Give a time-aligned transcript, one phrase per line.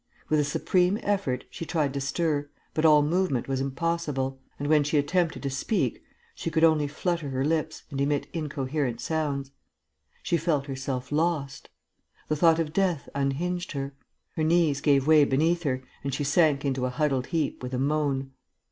[0.29, 4.83] With a supreme effort, she tried to stir, but all movement was impossible; and, when
[4.83, 6.01] she attempted to speak,
[6.33, 9.51] she could only flutter her lips and emit incoherent sounds.
[10.23, 11.69] She felt herself lost.
[12.29, 13.93] The thought of death unhinged her.
[14.35, 17.77] Her knees gave way beneath her and she sank into a huddled heap, with a
[17.77, 18.31] moan.